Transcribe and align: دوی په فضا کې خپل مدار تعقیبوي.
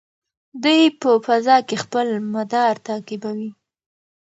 دوی 0.63 0.81
په 1.01 1.09
فضا 1.25 1.57
کې 1.67 1.75
خپل 1.83 2.07
مدار 2.33 2.73
تعقیبوي. 2.87 3.49